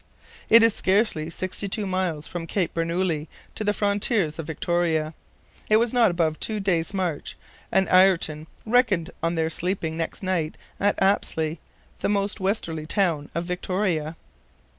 It 0.49 0.63
is 0.63 0.73
scarcely 0.73 1.29
sixty 1.29 1.67
two 1.69 1.85
miles 1.85 2.25
from 2.25 2.47
Cape 2.47 2.73
Bernouilli 2.73 3.27
to 3.53 3.63
the 3.63 3.71
frontiers 3.71 4.39
of 4.39 4.47
Victoria. 4.47 5.13
It 5.69 5.77
was 5.77 5.93
not 5.93 6.09
above 6.09 6.33
a 6.33 6.37
two 6.39 6.59
days' 6.59 6.91
march, 6.91 7.37
and 7.71 7.87
Ayrton 7.87 8.47
reckoned 8.65 9.11
on 9.21 9.35
their 9.35 9.51
sleeping 9.51 9.97
next 9.97 10.23
night 10.23 10.57
at 10.79 10.99
Apsley, 10.99 11.59
the 11.99 12.09
most 12.09 12.39
westerly 12.39 12.87
town 12.87 13.29
of 13.35 13.45
Victoria. 13.45 14.15